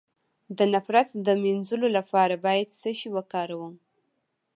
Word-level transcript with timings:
د 0.57 0.59
نفرت 0.73 1.09
د 1.25 1.27
مینځلو 1.43 1.87
لپاره 1.97 2.35
باید 2.45 2.67
څه 2.79 2.89
شی 2.99 3.09
وکاروم؟ 3.15 3.73